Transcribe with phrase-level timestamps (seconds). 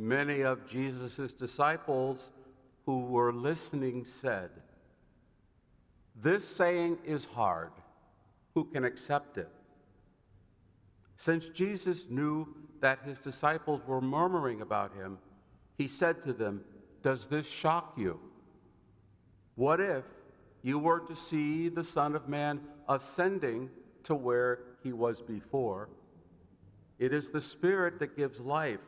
[0.00, 2.30] Many of Jesus' disciples
[2.86, 4.48] who were listening said,
[6.16, 7.72] This saying is hard.
[8.54, 9.50] Who can accept it?
[11.18, 12.48] Since Jesus knew
[12.80, 15.18] that his disciples were murmuring about him,
[15.76, 16.62] he said to them,
[17.02, 18.18] Does this shock you?
[19.54, 20.04] What if
[20.62, 23.68] you were to see the Son of Man ascending
[24.04, 25.90] to where he was before?
[26.98, 28.80] It is the Spirit that gives life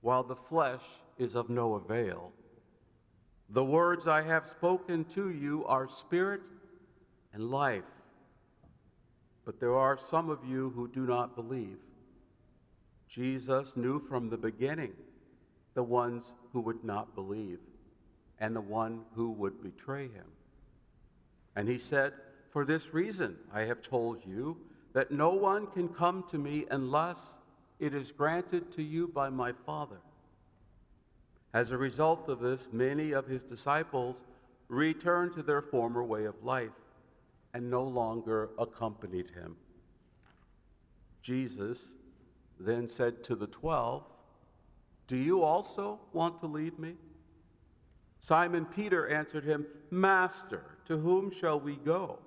[0.00, 0.82] while the flesh
[1.18, 2.32] is of no avail.
[3.50, 6.40] The words I have spoken to you are spirit
[7.32, 7.84] and life.
[9.44, 11.78] But there are some of you who do not believe.
[13.08, 14.92] Jesus knew from the beginning
[15.74, 17.58] the ones who would not believe
[18.38, 20.26] and the one who would betray him.
[21.56, 22.12] And he said,
[22.50, 24.56] For this reason I have told you
[24.92, 27.34] that no one can come to me unless
[27.80, 30.00] it is granted to you by my Father.
[31.52, 34.22] As a result of this, many of his disciples
[34.68, 36.70] returned to their former way of life
[37.54, 39.56] and no longer accompanied him.
[41.22, 41.94] Jesus
[42.60, 44.04] then said to the twelve,
[45.08, 46.94] Do you also want to leave me?
[48.20, 52.18] Simon Peter answered him, Master, to whom shall we go?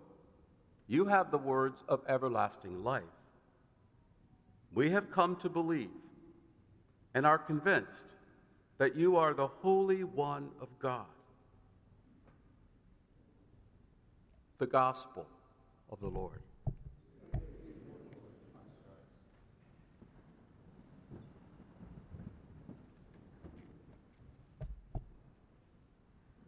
[0.88, 3.04] You have the words of everlasting life.
[4.74, 5.90] We have come to believe
[7.14, 8.06] and are convinced
[8.80, 11.06] that you are the Holy One of God.
[14.58, 15.28] The Gospel
[15.92, 16.42] of the Lord.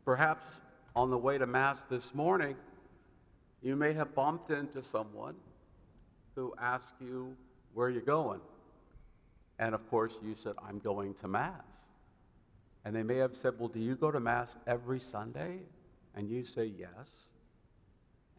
[0.03, 0.62] Perhaps
[0.96, 2.56] on the way to Mass this morning,
[3.64, 5.35] you may have bumped into someone
[6.35, 7.35] who asked you,
[7.75, 8.40] Where are you going?
[9.59, 11.90] And of course, you said, I'm going to Mass.
[12.86, 15.59] And they may have said, Well, do you go to Mass every Sunday?
[16.16, 17.28] And you say, Yes.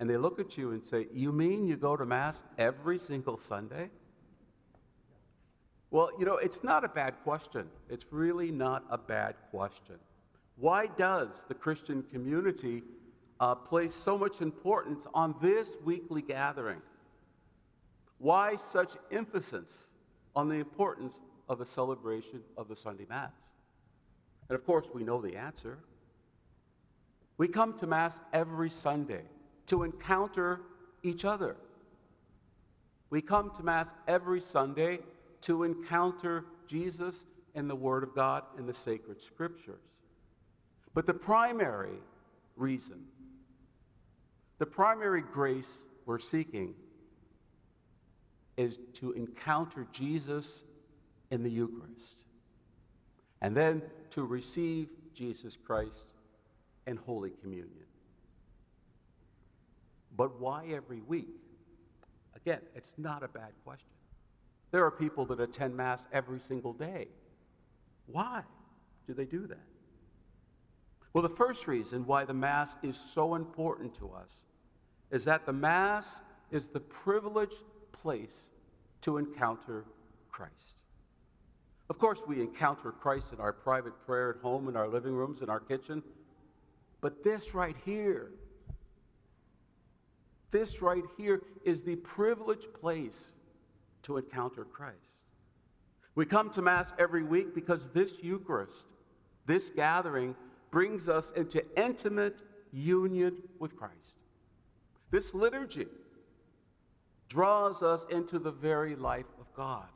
[0.01, 3.39] And they look at you and say, You mean you go to Mass every single
[3.39, 3.91] Sunday?
[5.91, 7.69] Well, you know, it's not a bad question.
[7.91, 9.97] It's really not a bad question.
[10.57, 12.83] Why does the Christian community
[13.39, 16.81] uh, place so much importance on this weekly gathering?
[18.19, 19.87] Why such emphasis
[20.35, 23.33] on the importance of the celebration of the Sunday Mass?
[24.49, 25.79] And of course, we know the answer.
[27.39, 29.23] We come to Mass every Sunday
[29.67, 30.61] to encounter
[31.03, 31.57] each other.
[33.11, 35.01] We come to Mass every Sunday
[35.43, 39.81] to encounter Jesus and the Word of God in the sacred Scriptures.
[40.95, 41.99] But the primary
[42.57, 43.05] reason,
[44.59, 46.75] the primary grace we're seeking
[48.57, 50.65] is to encounter Jesus
[51.31, 52.19] in the Eucharist
[53.43, 56.13] and then to receive Jesus Christ
[56.87, 57.85] in Holy Communion.
[60.17, 61.29] But why every week?
[62.35, 63.89] Again, it's not a bad question.
[64.71, 67.09] There are people that attend Mass every single day.
[68.07, 68.43] Why
[69.07, 69.65] do they do that?
[71.13, 74.45] Well, the first reason why the Mass is so important to us
[75.11, 76.21] is that the Mass
[76.51, 77.63] is the privileged
[78.03, 78.51] place
[79.03, 79.85] to encounter
[80.31, 80.75] Christ.
[81.89, 85.41] Of course, we encounter Christ in our private prayer at home, in our living rooms,
[85.41, 86.03] in our kitchen.
[87.01, 88.33] But this right here,
[90.51, 93.33] this right here is the privileged place
[94.03, 94.97] to encounter Christ.
[96.15, 98.95] We come to Mass every week because this Eucharist,
[99.45, 100.35] this gathering,
[100.71, 104.17] brings us into intimate union with Christ.
[105.11, 105.87] This liturgy
[107.29, 109.89] draws us into the very life of God.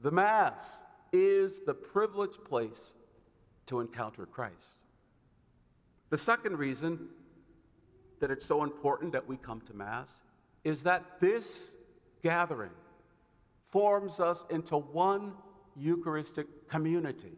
[0.00, 2.92] The Mass is the privileged place
[3.66, 4.76] to encounter Christ.
[6.10, 7.08] The second reason
[8.20, 10.20] that it's so important that we come to Mass
[10.64, 11.72] is that this
[12.22, 12.70] gathering
[13.66, 15.32] forms us into one
[15.76, 17.32] Eucharistic community.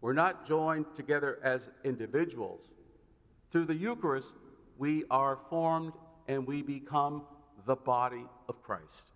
[0.00, 2.70] We're not joined together as individuals.
[3.50, 4.34] Through the Eucharist,
[4.78, 5.92] we are formed
[6.28, 7.22] and we become
[7.66, 9.08] the body of Christ.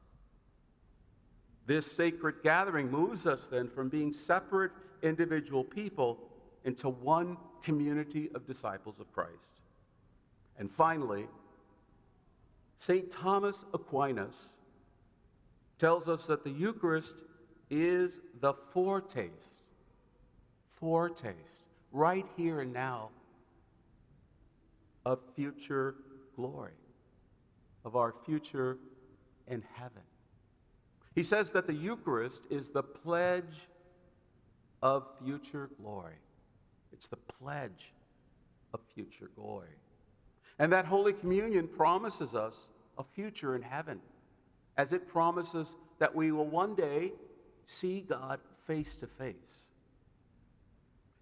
[1.67, 4.71] This sacred gathering moves us then from being separate
[5.03, 6.19] individual people
[6.65, 9.61] into one community of disciples of Christ.
[10.59, 11.27] And finally,
[12.77, 13.11] St.
[13.11, 14.51] Thomas Aquinas
[15.79, 17.17] tells us that the Eucharist
[17.71, 19.65] is the foretaste,
[20.81, 23.11] foretaste, right here and now,
[25.05, 25.95] of future
[26.35, 26.73] glory,
[27.87, 28.77] of our future
[29.47, 30.03] in heaven.
[31.15, 33.69] He says that the Eucharist is the pledge
[34.83, 36.17] of future glory.
[36.93, 37.95] It's the pledge
[38.75, 39.79] of future glory.
[40.59, 42.69] And that Holy Communion promises us
[42.99, 44.01] a future in heaven,
[44.77, 47.13] as it promises that we will one day
[47.65, 49.69] see God face to face.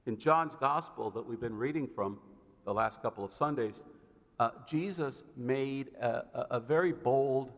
[0.07, 2.19] In John's Gospel that we've been reading from
[2.65, 3.85] the last couple of Sundays,
[4.39, 7.53] uh, Jesus made a, a, a very bold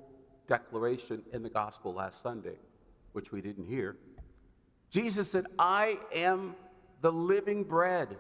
[0.46, 2.56] declaration in the Gospel last Sunday,
[3.12, 3.96] which we didn't hear.
[4.90, 6.54] Jesus said, I am
[7.00, 8.16] the living bread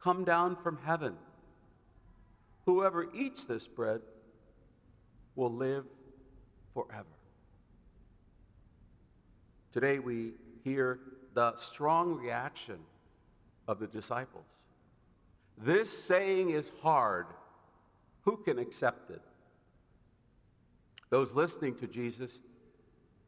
[0.00, 1.14] come down from heaven.
[2.64, 4.00] Whoever eats this bread
[5.34, 5.84] will live
[6.74, 7.04] forever.
[9.72, 10.32] Today we
[10.64, 10.98] hear
[11.34, 12.78] the strong reaction
[13.68, 14.44] of the disciples.
[15.56, 17.26] This saying is hard.
[18.22, 19.22] Who can accept it?
[21.10, 22.40] Those listening to Jesus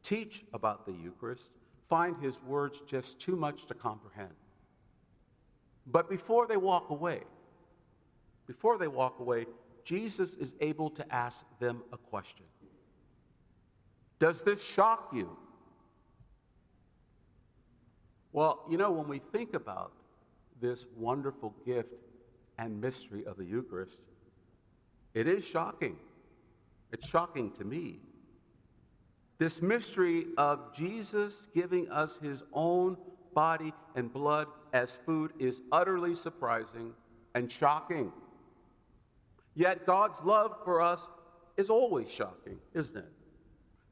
[0.03, 1.49] teach about the Eucharist
[1.89, 4.33] find his words just too much to comprehend.
[5.85, 7.21] But before they walk away,
[8.47, 9.45] before they walk away,
[9.83, 12.45] Jesus is able to ask them a question
[14.19, 15.37] Does this shock you?
[18.31, 19.91] Well, you know, when we think about
[20.59, 21.93] this wonderful gift
[22.57, 23.99] and mystery of the Eucharist,
[25.13, 25.97] it is shocking.
[26.91, 27.99] It's shocking to me.
[29.37, 32.97] This mystery of Jesus giving us his own
[33.33, 36.93] body and blood as food is utterly surprising
[37.35, 38.11] and shocking.
[39.55, 41.07] Yet God's love for us
[41.57, 43.11] is always shocking, isn't it?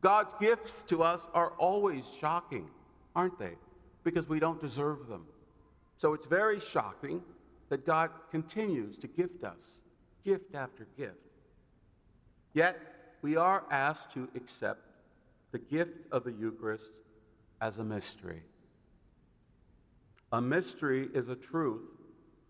[0.02, 2.68] God's gifts to us are always shocking,
[3.16, 3.56] aren't they?
[4.04, 5.26] Because we don't deserve them.
[5.98, 7.22] So it's very shocking
[7.70, 9.82] that God continues to gift us,
[10.24, 11.16] gift after gift.
[12.54, 12.78] Yet
[13.22, 14.82] we are asked to accept
[15.52, 16.94] the gift of the Eucharist
[17.60, 18.44] as a mystery.
[20.32, 21.82] A mystery is a truth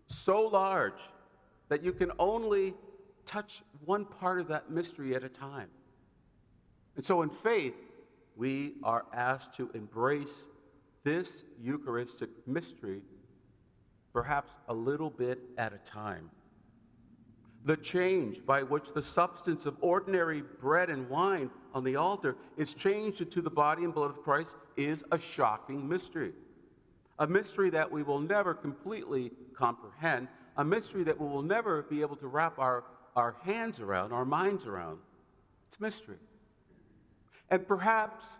[0.07, 1.01] so large
[1.69, 2.73] that you can only
[3.25, 5.69] touch one part of that mystery at a time.
[6.95, 7.75] And so in faith,
[8.35, 10.45] we are asked to embrace
[11.03, 13.01] this Eucharistic mystery
[14.13, 16.29] perhaps a little bit at a time.
[17.63, 22.73] The change by which the substance of ordinary bread and wine on the altar is
[22.73, 26.33] changed into the body and blood of Christ is a shocking mystery.
[27.19, 30.27] A mystery that we will never completely comprehend,
[30.57, 32.83] a mystery that we will never be able to wrap our
[33.15, 34.99] our hands around, our minds around.
[35.67, 36.17] It's a mystery.
[37.49, 38.37] And perhaps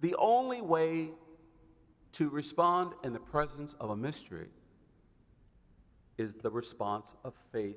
[0.00, 1.10] the only way
[2.12, 4.48] to respond in the presence of a mystery
[6.16, 7.76] is the response of faith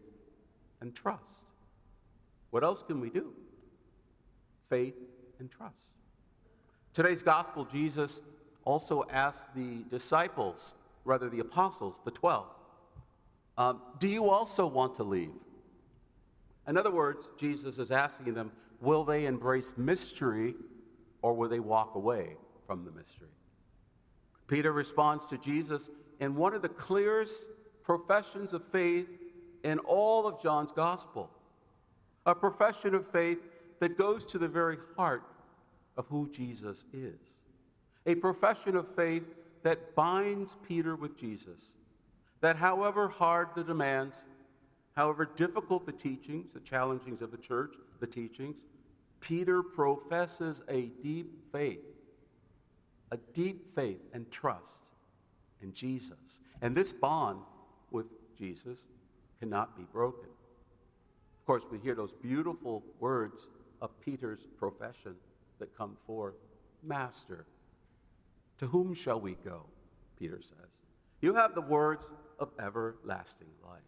[0.82, 1.44] and trust.
[2.50, 3.34] What else can we do?
[4.70, 4.96] Faith
[5.40, 5.86] and trust.
[6.94, 8.20] Today's gospel, Jesus
[8.66, 10.74] also asked the disciples,
[11.06, 12.46] rather the apostles, the 12,
[13.58, 15.32] um, Do you also want to leave?
[16.68, 20.56] In other words, Jesus is asking them, will they embrace mystery
[21.22, 22.36] or will they walk away
[22.66, 23.28] from the mystery?
[24.48, 27.46] Peter responds to Jesus in one of the clearest
[27.84, 29.08] professions of faith
[29.64, 31.30] in all of John's gospel
[32.26, 33.40] a profession of faith
[33.80, 35.24] that goes to the very heart
[35.98, 37.20] of who Jesus is,
[38.06, 39.24] a profession of faith
[39.64, 41.74] that binds Peter with Jesus,
[42.42, 44.24] that however hard the demands,
[44.94, 48.58] However difficult the teachings, the challengings of the church, the teachings,
[49.22, 51.86] Peter professes a deep faith,
[53.12, 54.82] a deep faith and trust
[55.62, 56.42] in Jesus.
[56.62, 57.40] And this bond
[57.92, 58.86] with Jesus
[59.42, 60.30] cannot be broken.
[61.40, 63.48] Of course, we hear those beautiful words
[63.82, 65.16] of Peter's profession
[65.60, 66.36] that come forth
[66.84, 67.46] Master,
[68.60, 69.64] to whom shall we go?
[70.18, 70.70] Peter says.
[71.22, 72.08] You have the words
[72.40, 73.82] of everlasting life.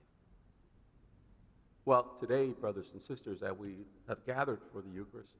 [1.85, 5.35] Well, today, brothers and sisters, that we have gathered for the Eucharist,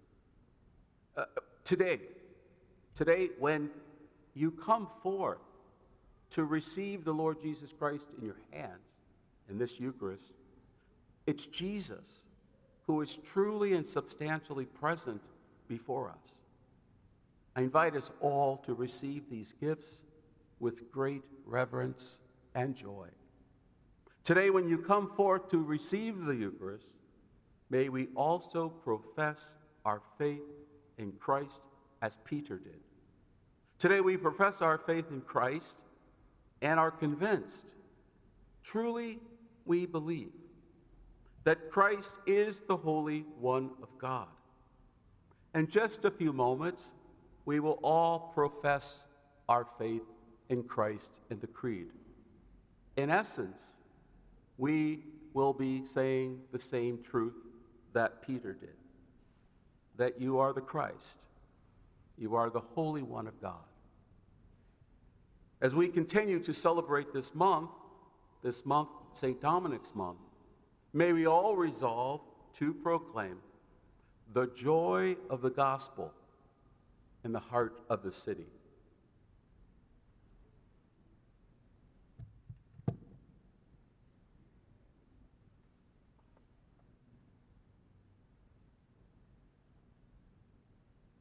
[1.17, 1.25] uh,
[1.63, 1.99] today,
[2.95, 3.69] today, when
[4.35, 5.39] you come forth
[6.31, 8.97] to receive the Lord Jesus Christ in your hands
[9.49, 10.33] in this Eucharist,
[11.25, 12.23] it's Jesus
[12.85, 15.21] who is truly and substantially present
[15.67, 16.41] before us.
[17.55, 20.03] I invite us all to receive these gifts
[20.59, 22.19] with great reverence
[22.55, 23.07] and joy.
[24.23, 26.95] Today, when you come forth to receive the Eucharist,
[27.69, 30.41] may we also profess our faith
[30.97, 31.61] in Christ
[32.01, 32.79] as Peter did.
[33.79, 35.75] Today, we profess our faith in Christ
[36.61, 37.65] and are convinced,
[38.63, 39.19] truly,
[39.65, 40.31] we believe
[41.43, 44.27] that Christ is the Holy One of God.
[45.53, 46.91] In just a few moments,
[47.45, 49.03] we will all profess
[49.49, 50.03] our faith
[50.49, 51.87] in Christ in the Creed.
[52.95, 53.73] In essence,
[54.57, 54.99] we
[55.33, 57.35] will be saying the same truth
[57.93, 58.69] that Peter did
[59.95, 61.19] that you are the Christ,
[62.17, 63.53] you are the Holy One of God.
[65.61, 67.69] As we continue to celebrate this month,
[68.41, 69.39] this month, St.
[69.41, 70.19] Dominic's month,
[70.93, 72.21] may we all resolve
[72.55, 73.37] to proclaim
[74.33, 76.13] the joy of the gospel
[77.23, 78.47] in the heart of the city.